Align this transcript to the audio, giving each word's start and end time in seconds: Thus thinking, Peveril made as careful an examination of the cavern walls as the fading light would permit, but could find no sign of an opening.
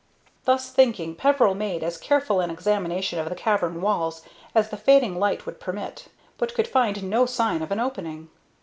Thus 0.45 0.71
thinking, 0.71 1.13
Peveril 1.13 1.53
made 1.53 1.83
as 1.83 1.99
careful 1.99 2.39
an 2.39 2.49
examination 2.49 3.19
of 3.19 3.29
the 3.29 3.35
cavern 3.35 3.81
walls 3.81 4.23
as 4.55 4.69
the 4.71 4.75
fading 4.75 5.19
light 5.19 5.45
would 5.45 5.59
permit, 5.59 6.07
but 6.39 6.55
could 6.55 6.67
find 6.67 7.03
no 7.03 7.27
sign 7.27 7.61
of 7.61 7.69
an 7.71 7.79
opening. 7.79 8.31